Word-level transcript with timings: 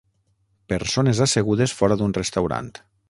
Persones 0.73 1.21
assegudes 1.27 1.77
fora 1.83 1.99
d'un 2.01 2.17
restaurant 2.21 2.73